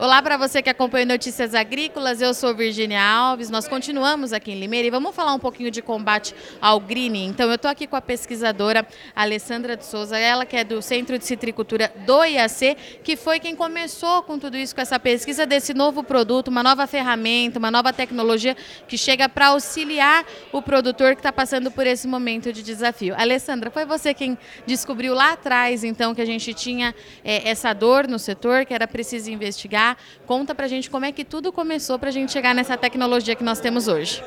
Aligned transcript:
Olá 0.00 0.22
para 0.22 0.38
você 0.38 0.62
que 0.62 0.70
acompanha 0.70 1.04
Notícias 1.04 1.54
Agrícolas, 1.54 2.22
eu 2.22 2.32
sou 2.32 2.54
Virginia 2.54 3.02
Alves. 3.02 3.50
Nós 3.50 3.68
continuamos 3.68 4.32
aqui 4.32 4.50
em 4.50 4.58
Limeira 4.58 4.88
e 4.88 4.90
vamos 4.90 5.14
falar 5.14 5.34
um 5.34 5.38
pouquinho 5.38 5.70
de 5.70 5.82
combate 5.82 6.34
ao 6.58 6.80
greening. 6.80 7.26
Então, 7.26 7.50
eu 7.50 7.56
estou 7.56 7.70
aqui 7.70 7.86
com 7.86 7.96
a 7.96 8.00
pesquisadora 8.00 8.88
Alessandra 9.14 9.76
de 9.76 9.84
Souza, 9.84 10.16
ela 10.16 10.46
que 10.46 10.56
é 10.56 10.64
do 10.64 10.80
Centro 10.80 11.18
de 11.18 11.26
Citricultura 11.26 11.92
do 12.06 12.24
IAC, 12.24 12.78
que 13.04 13.14
foi 13.14 13.38
quem 13.38 13.54
começou 13.54 14.22
com 14.22 14.38
tudo 14.38 14.56
isso, 14.56 14.74
com 14.74 14.80
essa 14.80 14.98
pesquisa 14.98 15.44
desse 15.44 15.74
novo 15.74 16.02
produto, 16.02 16.48
uma 16.48 16.62
nova 16.62 16.86
ferramenta, 16.86 17.58
uma 17.58 17.70
nova 17.70 17.92
tecnologia 17.92 18.56
que 18.88 18.96
chega 18.96 19.28
para 19.28 19.48
auxiliar 19.48 20.24
o 20.50 20.62
produtor 20.62 21.12
que 21.12 21.20
está 21.20 21.30
passando 21.30 21.70
por 21.70 21.86
esse 21.86 22.08
momento 22.08 22.54
de 22.54 22.62
desafio. 22.62 23.14
Alessandra, 23.18 23.70
foi 23.70 23.84
você 23.84 24.14
quem 24.14 24.38
descobriu 24.66 25.12
lá 25.12 25.32
atrás, 25.32 25.84
então, 25.84 26.14
que 26.14 26.22
a 26.22 26.26
gente 26.26 26.54
tinha 26.54 26.94
é, 27.22 27.46
essa 27.46 27.74
dor 27.74 28.08
no 28.08 28.18
setor, 28.18 28.64
que 28.64 28.72
era 28.72 28.88
preciso 28.88 29.30
investigar 29.30 29.89
Conta 30.26 30.54
pra 30.54 30.68
gente 30.68 30.90
como 30.90 31.04
é 31.04 31.12
que 31.12 31.24
tudo 31.24 31.52
começou 31.52 31.98
pra 31.98 32.10
gente 32.10 32.32
chegar 32.32 32.54
nessa 32.54 32.76
tecnologia 32.76 33.34
que 33.34 33.44
nós 33.44 33.60
temos 33.60 33.88
hoje. 33.88 34.22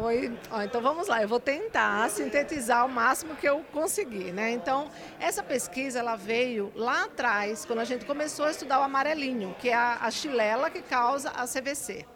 Oi, 0.00 0.32
então 0.64 0.80
vamos 0.80 1.08
lá, 1.08 1.22
eu 1.22 1.28
vou 1.28 1.40
tentar 1.40 2.08
sintetizar 2.10 2.86
o 2.86 2.88
máximo 2.88 3.34
que 3.34 3.48
eu 3.48 3.64
conseguir, 3.72 4.32
né? 4.32 4.52
Então, 4.52 4.90
essa 5.18 5.42
pesquisa 5.42 5.98
ela 5.98 6.14
veio 6.14 6.70
lá 6.76 7.04
atrás, 7.04 7.64
quando 7.64 7.80
a 7.80 7.84
gente 7.84 8.04
começou 8.04 8.44
a 8.44 8.50
estudar 8.50 8.80
o 8.80 8.82
amarelinho, 8.82 9.56
que 9.58 9.70
é 9.70 9.74
a, 9.74 9.98
a 10.02 10.10
chilela 10.10 10.70
que 10.70 10.82
causa 10.82 11.30
a 11.30 11.46
CVC. 11.46 12.06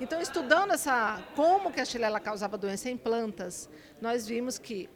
Então, 0.00 0.20
estudando 0.20 0.72
essa 0.72 1.22
como 1.36 1.70
que 1.70 1.80
a 1.80 1.84
chilela 1.84 2.18
causava 2.18 2.56
doença 2.56 2.88
em 2.88 2.96
plantas, 2.96 3.68
nós 4.00 4.26
vimos 4.26 4.58
que 4.58 4.88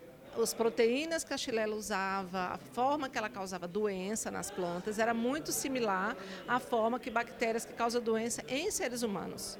as 0.42 0.52
proteínas 0.52 1.24
que 1.24 1.32
a 1.32 1.36
chilela 1.36 1.74
usava, 1.74 2.52
a 2.52 2.58
forma 2.58 3.08
que 3.08 3.16
ela 3.16 3.28
causava 3.28 3.68
doença 3.68 4.30
nas 4.30 4.50
plantas 4.50 4.98
era 4.98 5.14
muito 5.14 5.52
similar 5.52 6.16
à 6.46 6.58
forma 6.58 6.98
que 6.98 7.10
bactérias 7.10 7.64
que 7.64 7.72
causam 7.72 8.02
doença 8.02 8.42
em 8.48 8.70
seres 8.70 9.02
humanos. 9.02 9.58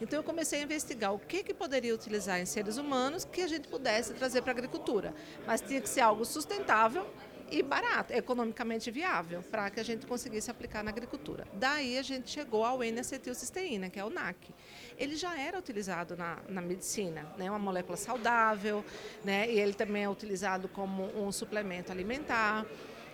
Então 0.00 0.18
eu 0.18 0.22
comecei 0.22 0.60
a 0.60 0.62
investigar 0.62 1.14
o 1.14 1.18
que, 1.18 1.42
que 1.42 1.54
poderia 1.54 1.94
utilizar 1.94 2.40
em 2.40 2.44
seres 2.44 2.76
humanos 2.76 3.24
que 3.24 3.40
a 3.40 3.48
gente 3.48 3.68
pudesse 3.68 4.12
trazer 4.12 4.42
para 4.42 4.50
a 4.50 4.54
agricultura. 4.54 5.14
Mas 5.46 5.60
tinha 5.60 5.80
que 5.80 5.88
ser 5.88 6.00
algo 6.00 6.24
sustentável 6.24 7.06
e 7.50 7.62
barato, 7.62 8.12
economicamente 8.12 8.90
viável, 8.90 9.42
para 9.42 9.70
que 9.70 9.78
a 9.78 9.82
gente 9.82 10.06
conseguisse 10.06 10.50
aplicar 10.50 10.82
na 10.82 10.90
agricultura. 10.90 11.46
Daí 11.52 11.98
a 11.98 12.02
gente 12.02 12.30
chegou 12.30 12.64
ao 12.64 12.82
N-acetilcisteína, 12.82 13.88
que 13.88 13.98
é 13.98 14.04
o 14.04 14.10
NAC. 14.10 14.52
Ele 14.98 15.16
já 15.16 15.38
era 15.38 15.58
utilizado 15.58 16.16
na, 16.16 16.38
na 16.48 16.60
medicina, 16.60 17.26
né? 17.36 17.48
uma 17.48 17.58
molécula 17.58 17.96
saudável, 17.96 18.84
né? 19.24 19.50
e 19.50 19.58
ele 19.60 19.74
também 19.74 20.04
é 20.04 20.08
utilizado 20.08 20.68
como 20.68 21.04
um 21.16 21.30
suplemento 21.30 21.92
alimentar. 21.92 22.66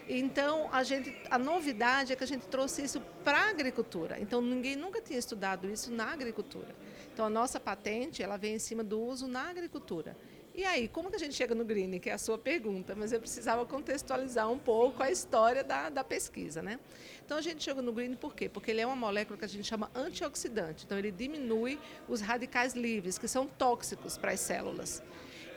Então, 0.09 0.69
a, 0.73 0.83
gente, 0.83 1.15
a 1.31 1.39
novidade 1.39 2.13
é 2.13 2.17
que 2.17 2.25
a 2.25 2.27
gente 2.27 2.47
trouxe 2.47 2.83
isso 2.83 3.01
para 3.23 3.39
a 3.39 3.51
agricultura. 3.51 4.19
Então, 4.19 4.41
ninguém 4.41 4.77
nunca 4.77 5.01
tinha 5.01 5.19
estudado 5.19 5.71
isso 5.71 5.93
na 5.93 6.13
agricultura. 6.13 6.75
Então, 7.13 7.27
a 7.27 7.31
nossa 7.31 7.61
patente 7.61 8.23
ela 8.23 8.37
vem 8.37 8.55
em 8.55 8.59
cima 8.59 8.83
do 8.83 9.01
uso 9.01 9.29
na 9.29 9.49
agricultura. 9.49 10.17
E 10.55 10.67
aí, 10.67 10.87
como 10.87 11.09
que 11.09 11.17
a 11.17 11.19
gente 11.19 11.35
chega 11.35 11.55
no 11.55 11.65
green, 11.65 11.99
que 11.99 12.11
é 12.11 12.13
a 12.13 12.19
sua 12.19 12.37
pergunta, 12.37 12.95
mas 12.95 13.11
eu 13.11 13.19
precisava 13.19 13.65
contextualizar 13.65 14.51
um 14.51 14.59
pouco 14.59 15.03
a 15.03 15.11
história 15.11 15.65
da, 15.65 15.89
da 15.89 16.05
pesquisa, 16.05 16.61
né? 16.61 16.79
Então 17.25 17.39
a 17.39 17.41
gente 17.41 17.65
chega 17.65 17.81
no 17.81 17.91
green 17.91 18.15
por 18.15 18.35
quê? 18.35 18.51
Porque 18.51 18.71
ele 18.71 18.83
é 18.83 18.87
uma 18.87 18.95
molécula 18.95 19.39
que 19.39 19.47
a 19.47 19.49
gente 19.49 19.67
chama 19.67 19.91
antioxidante, 19.95 20.85
então 20.85 20.99
ele 20.99 21.11
diminui 21.11 21.79
os 22.07 22.21
radicais 22.21 22.75
livres, 22.75 23.17
que 23.17 23.27
são 23.27 23.47
tóxicos 23.47 24.19
para 24.19 24.33
as 24.33 24.41
células. 24.41 25.03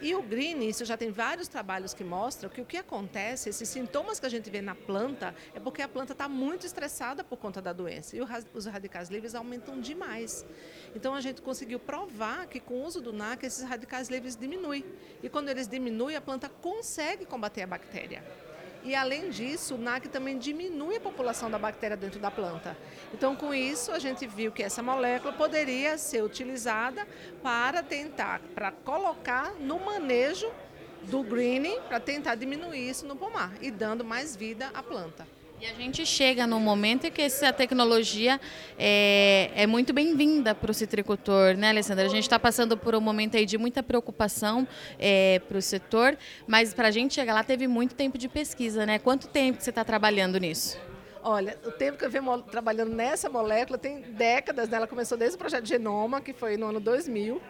E 0.02 0.14
o 0.14 0.22
green, 0.22 0.68
isso 0.68 0.84
já 0.84 0.98
tem 0.98 1.10
vários 1.10 1.48
trabalhos 1.48 1.94
que 1.94 2.04
mostram 2.04 2.50
que 2.50 2.62
o 2.62 2.66
que 2.66 2.78
acontece, 2.78 3.50
esses 3.50 3.68
sintomas 3.68 4.20
que 4.20 4.26
a 4.26 4.30
gente 4.30 4.50
vê 4.50 4.62
na 4.62 4.76
planta, 4.76 5.34
é 5.54 5.60
porque 5.60 5.82
a 5.82 5.88
planta 5.88 6.12
está 6.12 6.28
muito 6.28 6.66
estressada 6.66 7.24
por 7.24 7.38
conta 7.38 7.62
da 7.62 7.72
doença. 7.72 8.16
E 8.16 8.22
os 8.54 8.66
radicais 8.66 9.10
livres 9.10 9.36
aumentam 9.36 9.80
demais. 9.80 10.46
Então 10.96 11.16
a 11.16 11.22
gente 11.22 11.42
conseguiu 11.42 11.80
provar 11.80 12.48
que 12.48 12.60
com 12.60 12.76
o 12.76 12.86
uso 12.86 13.02
do 13.02 13.14
NAC 13.14 13.46
esses 13.46 13.64
radicais 13.64 14.10
livres 14.10 14.36
diminuem. 14.36 14.86
E 15.24 15.30
quando 15.30 15.50
eles 15.50 15.68
diminuem, 15.68 16.16
a 16.16 16.22
planta 16.22 16.50
consegue 16.50 17.26
combater 17.26 17.62
a 17.64 17.68
bactéria. 17.68 18.24
E 18.86 18.94
além 18.94 19.32
disso, 19.32 19.74
o 19.74 19.78
NAC 19.80 20.08
também 20.10 20.38
diminui 20.38 20.98
a 20.98 21.02
população 21.02 21.50
da 21.50 21.58
bactéria 21.58 21.98
dentro 21.98 22.20
da 22.20 22.30
planta. 22.30 22.78
Então, 23.12 23.36
com 23.36 23.52
isso, 23.52 23.92
a 23.92 23.98
gente 23.98 24.28
viu 24.28 24.52
que 24.52 24.62
essa 24.62 24.84
molécula 24.84 25.34
poderia 25.34 25.98
ser 25.98 26.24
utilizada 26.24 27.08
para 27.42 27.82
tentar, 27.82 28.40
para 28.54 28.72
colocar 28.72 29.56
no 29.56 29.80
manejo 29.80 30.48
do 31.02 31.24
greening, 31.24 31.82
para 31.88 32.00
tentar 32.00 32.36
diminuir 32.36 32.88
isso 32.88 33.08
no 33.08 33.16
pomar 33.16 33.52
e 33.60 33.72
dando 33.72 34.06
mais 34.06 34.36
vida 34.36 34.70
à 34.72 34.84
planta. 34.84 35.28
E 35.62 35.66
a 35.66 35.74
gente 35.74 36.06
chega 36.06 36.46
num 36.46 36.60
momento 36.60 37.08
em 37.08 37.12
que 37.12 37.22
essa 37.22 37.52
tecnologia 37.54 38.40
é, 38.78 39.50
é 39.56 39.66
muito 39.66 39.94
bem-vinda 39.94 40.54
para 40.54 40.70
o 40.70 40.74
citricultor, 40.74 41.56
né, 41.56 41.70
Alessandra? 41.70 42.06
A 42.06 42.10
gente 42.10 42.24
está 42.24 42.38
passando 42.38 42.78
por 42.78 42.94
um 42.94 43.00
momento 43.00 43.38
aí 43.38 43.46
de 43.46 43.58
muita 43.58 43.82
preocupação 43.82 44.68
é, 45.00 45.40
para 45.48 45.58
o 45.58 45.62
setor, 45.62 46.18
mas 46.46 46.74
para 46.74 46.90
a 46.90 46.92
gente 46.92 47.14
chegar 47.14 47.34
lá 47.34 47.44
teve 47.44 47.68
muito 47.68 47.96
tempo 47.96 48.18
de 48.18 48.28
pesquisa, 48.28 48.86
né? 48.86 49.00
Quanto 49.00 49.30
tempo 49.30 49.62
você 49.62 49.70
está 49.70 49.86
trabalhando 49.86 50.38
nisso? 50.38 50.78
Olha, 51.24 51.58
o 51.66 51.72
tempo 51.72 51.98
que 51.98 52.06
eu 52.06 52.12
venho 52.12 52.42
trabalhando 52.42 52.94
nessa 52.94 53.30
molécula 53.30 53.78
tem 53.78 54.02
décadas, 54.02 54.68
né? 54.68 54.76
Ela 54.76 54.88
começou 54.88 55.18
desde 55.18 55.36
o 55.36 55.40
projeto 55.40 55.66
Genoma, 55.66 56.20
que 56.20 56.34
foi 56.34 56.58
no 56.58 56.68
ano 56.68 56.82
2000. 56.82 57.42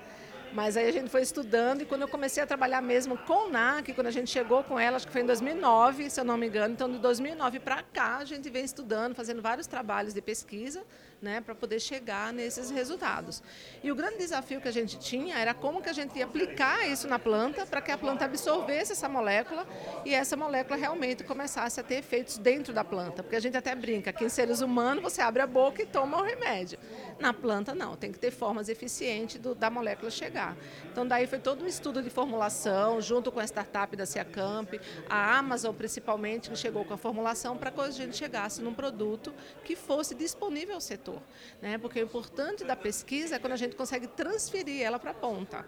Mas 0.55 0.77
aí 0.77 0.87
a 0.87 0.91
gente 0.91 1.09
foi 1.09 1.21
estudando 1.21 1.81
e 1.81 1.85
quando 1.85 2.03
eu 2.03 2.07
comecei 2.07 2.41
a 2.41 2.47
trabalhar 2.47 2.81
mesmo 2.81 3.17
com 3.17 3.49
NAC, 3.49 3.93
quando 3.93 4.07
a 4.07 4.11
gente 4.11 4.31
chegou 4.31 4.63
com 4.63 4.79
ela, 4.79 4.95
acho 4.95 5.05
que 5.05 5.11
foi 5.11 5.21
em 5.21 5.25
2009, 5.25 6.09
se 6.09 6.17
eu 6.17 6.23
não 6.23 6.37
me 6.37 6.47
engano. 6.47 6.73
Então, 6.73 6.89
de 6.89 6.97
2009 6.97 7.59
para 7.59 7.83
cá, 7.83 8.19
a 8.19 8.25
gente 8.25 8.49
vem 8.49 8.63
estudando, 8.63 9.13
fazendo 9.13 9.41
vários 9.41 9.67
trabalhos 9.67 10.13
de 10.13 10.21
pesquisa 10.21 10.81
né, 11.21 11.41
para 11.41 11.55
poder 11.55 11.79
chegar 11.79 12.31
nesses 12.31 12.69
resultados. 12.69 13.41
E 13.83 13.91
o 13.91 13.95
grande 13.95 14.17
desafio 14.17 14.61
que 14.61 14.67
a 14.67 14.71
gente 14.71 14.97
tinha 14.97 15.37
era 15.37 15.53
como 15.53 15.81
que 15.81 15.89
a 15.89 15.93
gente 15.93 16.17
ia 16.17 16.25
aplicar 16.25 16.87
isso 16.87 17.07
na 17.07 17.17
planta 17.17 17.65
para 17.65 17.81
que 17.81 17.91
a 17.91 17.97
planta 17.97 18.25
absorvesse 18.25 18.91
essa 18.91 19.09
molécula 19.09 19.67
e 20.05 20.13
essa 20.13 20.37
molécula 20.37 20.77
realmente 20.77 21.23
começasse 21.23 21.79
a 21.79 21.83
ter 21.83 21.95
efeitos 21.95 22.37
dentro 22.37 22.73
da 22.73 22.83
planta. 22.83 23.23
Porque 23.23 23.35
a 23.35 23.39
gente 23.39 23.57
até 23.57 23.73
brinca 23.75 24.13
que 24.13 24.23
em 24.23 24.29
seres 24.29 24.61
humanos 24.61 25.03
você 25.03 25.21
abre 25.21 25.41
a 25.41 25.47
boca 25.47 25.81
e 25.81 25.85
toma 25.85 26.17
o 26.17 26.23
remédio. 26.23 26.77
Na 27.19 27.33
planta 27.33 27.73
não, 27.73 27.95
tem 27.97 28.11
que 28.11 28.19
ter 28.19 28.31
formas 28.31 28.69
eficientes 28.69 29.39
do, 29.39 29.55
da 29.55 29.69
molécula 29.69 30.11
chegar. 30.11 30.44
Então 30.91 31.07
daí 31.07 31.25
foi 31.27 31.39
todo 31.39 31.63
um 31.63 31.67
estudo 31.67 32.03
de 32.03 32.09
formulação, 32.09 32.99
junto 33.01 33.31
com 33.31 33.39
a 33.39 33.43
startup 33.45 33.95
da 33.95 34.05
Ciacamp, 34.05 34.79
a 35.09 35.37
Amazon 35.37 35.73
principalmente, 35.73 36.49
que 36.49 36.57
chegou 36.57 36.83
com 36.83 36.93
a 36.93 36.97
formulação 36.97 37.55
para 37.55 37.71
que 37.71 37.79
a 37.79 37.89
gente 37.89 38.17
chegasse 38.17 38.61
num 38.61 38.73
produto 38.73 39.33
que 39.63 39.75
fosse 39.75 40.13
disponível 40.13 40.75
ao 40.75 40.81
setor. 40.81 41.21
Né? 41.61 41.77
Porque 41.77 41.99
o 41.99 42.03
importante 42.03 42.63
da 42.63 42.75
pesquisa 42.75 43.35
é 43.35 43.39
quando 43.39 43.53
a 43.53 43.57
gente 43.57 43.75
consegue 43.75 44.07
transferir 44.07 44.81
ela 44.81 44.99
para 44.99 45.11
a 45.11 45.13
ponta. 45.13 45.65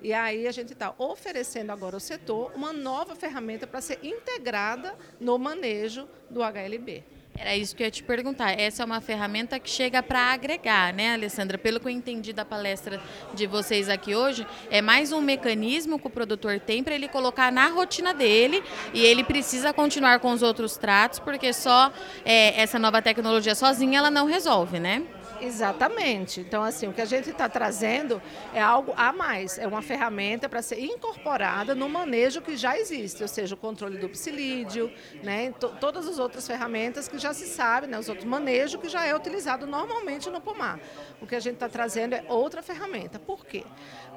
E 0.00 0.12
aí 0.12 0.46
a 0.46 0.52
gente 0.52 0.72
está 0.72 0.94
oferecendo 0.96 1.70
agora 1.70 1.96
ao 1.96 2.00
setor 2.00 2.52
uma 2.54 2.72
nova 2.72 3.16
ferramenta 3.16 3.66
para 3.66 3.80
ser 3.80 3.98
integrada 4.02 4.96
no 5.18 5.38
manejo 5.38 6.08
do 6.30 6.40
HLB. 6.42 7.04
Era 7.40 7.56
isso 7.56 7.76
que 7.76 7.84
eu 7.84 7.86
ia 7.86 7.90
te 7.90 8.02
perguntar. 8.02 8.58
Essa 8.58 8.82
é 8.82 8.86
uma 8.86 9.00
ferramenta 9.00 9.60
que 9.60 9.70
chega 9.70 10.02
para 10.02 10.32
agregar, 10.32 10.92
né, 10.92 11.14
Alessandra? 11.14 11.56
Pelo 11.56 11.78
que 11.78 11.86
eu 11.86 11.90
entendi 11.90 12.32
da 12.32 12.44
palestra 12.44 13.00
de 13.32 13.46
vocês 13.46 13.88
aqui 13.88 14.12
hoje, 14.12 14.44
é 14.70 14.82
mais 14.82 15.12
um 15.12 15.20
mecanismo 15.20 16.00
que 16.00 16.06
o 16.08 16.10
produtor 16.10 16.58
tem 16.58 16.82
para 16.82 16.96
ele 16.96 17.06
colocar 17.06 17.52
na 17.52 17.68
rotina 17.68 18.12
dele 18.12 18.60
e 18.92 19.04
ele 19.04 19.22
precisa 19.22 19.72
continuar 19.72 20.18
com 20.18 20.32
os 20.32 20.42
outros 20.42 20.76
tratos, 20.76 21.20
porque 21.20 21.52
só 21.52 21.92
é, 22.24 22.60
essa 22.60 22.76
nova 22.76 23.00
tecnologia 23.00 23.54
sozinha 23.54 23.98
ela 23.98 24.10
não 24.10 24.26
resolve, 24.26 24.80
né? 24.80 25.04
Exatamente. 25.40 26.40
Então, 26.40 26.62
assim, 26.62 26.86
o 26.88 26.92
que 26.92 27.00
a 27.00 27.04
gente 27.04 27.30
está 27.30 27.48
trazendo 27.48 28.20
é 28.52 28.60
algo 28.60 28.92
a 28.96 29.12
mais, 29.12 29.58
é 29.58 29.66
uma 29.66 29.82
ferramenta 29.82 30.48
para 30.48 30.62
ser 30.62 30.80
incorporada 30.80 31.74
no 31.74 31.88
manejo 31.88 32.40
que 32.40 32.56
já 32.56 32.78
existe, 32.78 33.22
ou 33.22 33.28
seja, 33.28 33.54
o 33.54 33.58
controle 33.58 33.98
do 33.98 34.08
psilídeo, 34.08 34.92
né, 35.22 35.52
todas 35.80 36.06
as 36.06 36.18
outras 36.18 36.46
ferramentas 36.46 37.08
que 37.08 37.18
já 37.18 37.32
se 37.32 37.46
sabe, 37.46 37.86
né, 37.86 37.98
os 37.98 38.08
outros 38.08 38.26
manejos 38.26 38.80
que 38.80 38.88
já 38.88 39.04
é 39.04 39.14
utilizado 39.14 39.66
normalmente 39.66 40.30
no 40.30 40.40
pomar. 40.40 40.80
O 41.20 41.26
que 41.26 41.34
a 41.34 41.40
gente 41.40 41.54
está 41.54 41.68
trazendo 41.68 42.14
é 42.14 42.24
outra 42.28 42.62
ferramenta. 42.62 43.18
Por 43.18 43.44
quê? 43.44 43.64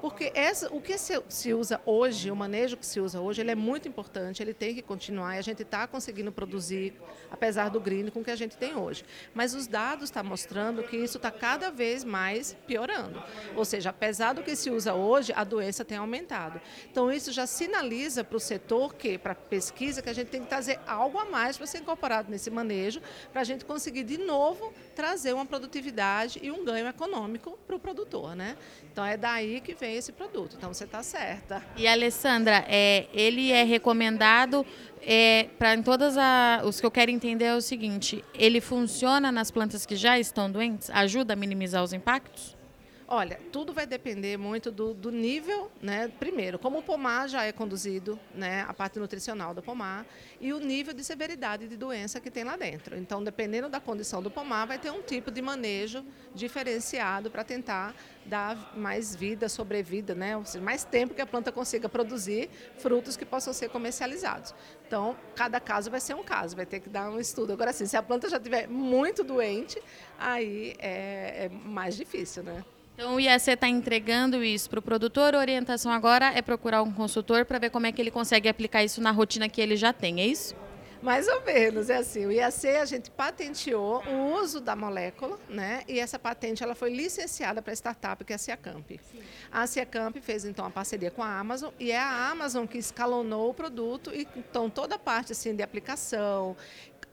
Porque 0.01 0.31
essa, 0.33 0.73
o 0.73 0.81
que 0.81 0.97
se, 0.97 1.53
usa 1.53 1.79
hoje, 1.85 2.31
o 2.31 2.35
manejo 2.35 2.75
que 2.75 2.85
se 2.85 2.99
usa 2.99 3.21
hoje, 3.21 3.41
ele 3.41 3.51
é 3.51 3.55
muito 3.55 3.87
importante, 3.87 4.41
ele 4.41 4.53
tem 4.53 4.73
que 4.73 4.81
continuar 4.81 5.35
e 5.35 5.37
a 5.39 5.43
gente 5.43 5.61
está 5.61 5.85
conseguindo 5.85 6.31
produzir, 6.31 6.95
apesar 7.29 7.69
do 7.69 7.79
green, 7.79 8.09
com 8.09 8.21
o 8.21 8.23
que 8.23 8.31
a 8.31 8.35
gente 8.35 8.57
tem 8.57 8.75
hoje. 8.75 9.05
Mas 9.33 9.53
os 9.53 9.67
dados 9.67 10.05
estão 10.05 10.23
tá 10.23 10.27
mostrando 10.27 10.81
que 10.83 10.97
isso 10.97 11.10
está 11.17 11.31
cada 11.31 11.69
vez 11.69 12.03
mais 12.03 12.55
piorando. 12.67 13.21
Ou 13.55 13.65
seja, 13.65 13.89
apesar 13.89 14.33
do 14.33 14.43
que 14.43 14.55
se 14.55 14.69
usa 14.69 14.93
hoje, 14.93 15.33
a 15.35 15.43
doença 15.43 15.83
tem 15.83 15.97
aumentado. 15.97 16.61
Então, 16.89 17.11
isso 17.11 17.31
já 17.31 17.45
sinaliza 17.45 18.23
para 18.23 18.37
o 18.37 18.39
setor 18.39 18.95
que, 18.95 19.17
para 19.17 19.33
a 19.33 19.35
pesquisa, 19.35 20.01
que 20.01 20.09
a 20.09 20.13
gente 20.13 20.27
tem 20.27 20.41
que 20.41 20.47
trazer 20.47 20.79
algo 20.87 21.17
a 21.19 21.25
mais 21.25 21.57
para 21.57 21.67
ser 21.67 21.79
incorporado 21.79 22.29
nesse 22.29 22.49
manejo, 22.49 23.01
para 23.31 23.41
a 23.41 23.43
gente 23.43 23.65
conseguir, 23.65 24.03
de 24.03 24.17
novo, 24.17 24.73
trazer 24.95 25.33
uma 25.33 25.45
produtividade 25.45 26.39
e 26.41 26.51
um 26.51 26.63
ganho 26.63 26.87
econômico 26.87 27.57
para 27.65 27.75
o 27.75 27.79
produtor. 27.79 28.35
Né? 28.35 28.57
Então, 28.91 29.05
é 29.05 29.17
daí 29.17 29.61
que 29.61 29.73
vem 29.73 29.95
esse 29.95 30.11
produto. 30.11 30.55
Então, 30.57 30.73
você 30.73 30.83
está 30.83 31.03
certa. 31.03 31.63
E, 31.75 31.87
Alessandra, 31.87 32.65
é, 32.67 33.07
ele 33.13 33.51
é 33.51 33.63
recomendado 33.63 34.65
é, 35.01 35.49
para 35.57 35.73
em 35.73 35.81
todas 35.81 36.17
a, 36.17 36.61
os 36.63 36.79
que 36.79 36.85
eu 36.85 36.91
quero 36.91 37.11
entender 37.11 37.45
é 37.45 37.55
o 37.55 37.61
seguinte: 37.61 38.23
ele 38.33 38.61
funciona 38.61 39.31
nas 39.31 39.49
plantas 39.49 39.85
que 39.85 39.95
já 39.95 40.19
estão 40.19 40.51
doentes? 40.51 40.89
Ajuda 40.89 41.33
a 41.33 41.35
minimizar 41.35 41.83
os 41.83 41.93
impactos? 41.93 42.60
Olha, 43.13 43.37
tudo 43.51 43.73
vai 43.73 43.85
depender 43.85 44.37
muito 44.37 44.71
do, 44.71 44.93
do, 44.93 45.11
nível, 45.11 45.69
né? 45.81 46.07
Primeiro, 46.07 46.57
como 46.57 46.77
o 46.77 46.81
pomar 46.81 47.27
já 47.27 47.43
é 47.43 47.51
conduzido, 47.51 48.17
né? 48.33 48.65
A 48.65 48.73
parte 48.73 48.99
nutricional 48.99 49.53
do 49.53 49.61
pomar 49.61 50.05
e 50.39 50.53
o 50.53 50.59
nível 50.61 50.93
de 50.93 51.03
severidade 51.03 51.67
de 51.67 51.75
doença 51.75 52.21
que 52.21 52.31
tem 52.31 52.45
lá 52.45 52.55
dentro. 52.55 52.97
Então, 52.97 53.21
dependendo 53.21 53.67
da 53.67 53.81
condição 53.81 54.23
do 54.23 54.31
pomar, 54.31 54.65
vai 54.65 54.79
ter 54.79 54.91
um 54.91 55.01
tipo 55.01 55.29
de 55.29 55.41
manejo 55.41 56.05
diferenciado 56.33 57.29
para 57.29 57.43
tentar 57.43 57.93
dar 58.25 58.77
mais 58.77 59.13
vida, 59.13 59.49
sobrevida, 59.49 60.15
né? 60.15 60.37
Ou 60.37 60.45
seja, 60.45 60.63
mais 60.63 60.85
tempo 60.85 61.13
que 61.13 61.21
a 61.21 61.27
planta 61.27 61.51
consiga 61.51 61.89
produzir 61.89 62.49
frutos 62.77 63.17
que 63.17 63.25
possam 63.25 63.51
ser 63.51 63.67
comercializados. 63.67 64.55
Então, 64.87 65.17
cada 65.35 65.59
caso 65.59 65.91
vai 65.91 65.99
ser 65.99 66.13
um 66.13 66.23
caso, 66.23 66.55
vai 66.55 66.65
ter 66.65 66.79
que 66.79 66.87
dar 66.87 67.09
um 67.09 67.19
estudo. 67.19 67.51
Agora, 67.51 67.71
assim, 67.71 67.85
se 67.85 67.97
a 67.97 68.01
planta 68.01 68.29
já 68.29 68.37
estiver 68.37 68.69
muito 68.69 69.21
doente, 69.21 69.81
aí 70.17 70.75
é, 70.79 71.47
é 71.47 71.49
mais 71.49 71.97
difícil, 71.97 72.43
né? 72.43 72.63
Então 72.93 73.15
o 73.15 73.19
IAC 73.19 73.51
está 73.51 73.67
entregando 73.67 74.43
isso 74.43 74.69
para 74.69 74.79
o 74.79 74.81
produtor. 74.81 75.35
A 75.35 75.39
orientação 75.39 75.91
agora 75.91 76.31
é 76.35 76.41
procurar 76.41 76.83
um 76.83 76.91
consultor 76.91 77.45
para 77.45 77.59
ver 77.59 77.69
como 77.69 77.87
é 77.87 77.91
que 77.91 78.01
ele 78.01 78.11
consegue 78.11 78.47
aplicar 78.47 78.83
isso 78.83 79.01
na 79.01 79.11
rotina 79.11 79.49
que 79.49 79.61
ele 79.61 79.75
já 79.75 79.91
tem, 79.91 80.21
é 80.21 80.25
isso? 80.25 80.55
Mais 81.01 81.27
ou 81.27 81.41
menos, 81.41 81.89
é 81.89 81.97
assim. 81.97 82.27
O 82.27 82.31
IAC 82.31 82.67
a 82.67 82.85
gente 82.85 83.09
patenteou 83.09 84.03
o 84.07 84.35
uso 84.35 84.61
da 84.61 84.75
molécula, 84.75 85.39
né? 85.49 85.81
E 85.87 85.99
essa 85.99 86.19
patente 86.19 86.63
ela 86.63 86.75
foi 86.75 86.91
licenciada 86.91 87.59
para 87.59 87.73
a 87.73 87.75
startup 87.75 88.23
que 88.23 88.31
é 88.31 88.35
a 88.35 88.37
Ciacamp. 88.37 88.99
A 89.51 89.65
Ciacamp 89.65 90.15
fez 90.21 90.45
então 90.45 90.63
a 90.63 90.69
parceria 90.69 91.09
com 91.09 91.23
a 91.23 91.39
Amazon 91.39 91.71
e 91.79 91.91
é 91.91 91.97
a 91.97 92.29
Amazon 92.29 92.67
que 92.67 92.77
escalonou 92.77 93.49
o 93.49 93.53
produto 93.53 94.11
e 94.13 94.27
então 94.37 94.69
toda 94.69 94.93
a 94.93 94.99
parte 94.99 95.31
assim 95.31 95.55
de 95.55 95.63
aplicação 95.63 96.55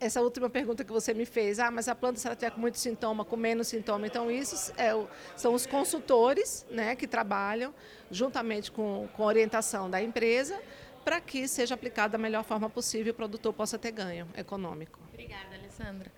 essa 0.00 0.21
última 0.21 0.49
pergunta 0.49 0.85
que 0.85 0.93
você 0.93 1.12
me 1.12 1.25
fez, 1.25 1.59
ah, 1.59 1.71
mas 1.71 1.89
a 1.89 1.95
planta 1.95 2.19
se 2.19 2.27
ela 2.27 2.37
tiver 2.37 2.50
com 2.50 2.61
muito 2.61 2.79
sintoma, 2.79 3.25
com 3.25 3.37
menos 3.37 3.69
sintoma, 3.69 4.06
então 4.06 4.31
isso 4.31 4.73
é, 4.77 4.91
são 5.37 5.55
os 5.55 5.67
consultores, 5.67 6.67
né, 6.71 6.95
que 6.95 7.06
trabalham 7.06 7.75
juntamente 8.11 8.71
com, 8.71 9.09
com 9.15 9.23
a 9.23 9.27
orientação 9.27 9.91
da 9.91 10.03
empresa 10.03 10.59
para 11.05 11.21
que 11.21 11.49
seja 11.49 11.75
aplicado 11.75 12.12
da 12.12 12.19
melhor 12.19 12.45
forma 12.45 12.69
possível 12.69 13.09
e 13.09 13.11
o 13.11 13.15
produtor 13.15 13.53
possa 13.53 13.79
ter 13.79 13.93
ganho 13.93 14.29
econômico. 14.37 15.00
Obrigada, 15.12 15.55
Alessandra. 15.55 16.12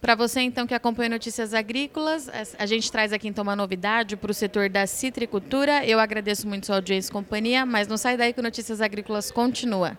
Para 0.00 0.14
você, 0.14 0.40
então, 0.40 0.66
que 0.66 0.74
acompanha 0.74 1.08
Notícias 1.08 1.54
Agrícolas, 1.54 2.30
a 2.58 2.66
gente 2.66 2.92
traz 2.92 3.12
aqui, 3.12 3.28
então, 3.28 3.42
uma 3.42 3.56
novidade 3.56 4.16
para 4.16 4.30
o 4.30 4.34
setor 4.34 4.68
da 4.68 4.86
citricultura. 4.86 5.84
Eu 5.86 5.98
agradeço 5.98 6.46
muito 6.46 6.66
sua 6.66 6.76
audiência 6.76 7.10
e 7.10 7.12
companhia, 7.12 7.64
mas 7.64 7.88
não 7.88 7.96
sai 7.96 8.16
daí 8.16 8.32
que 8.32 8.42
Notícias 8.42 8.80
Agrícolas 8.80 9.30
continua. 9.30 9.98